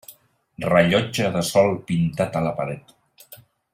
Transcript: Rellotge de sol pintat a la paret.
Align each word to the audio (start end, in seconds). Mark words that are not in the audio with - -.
Rellotge 0.69 1.29
de 1.35 1.43
sol 1.51 1.69
pintat 1.91 2.41
a 2.41 2.43
la 2.47 2.55
paret. 2.63 2.99